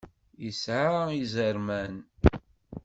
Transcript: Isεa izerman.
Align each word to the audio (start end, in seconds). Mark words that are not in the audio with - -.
Isεa 0.47 0.99
izerman. 1.21 1.93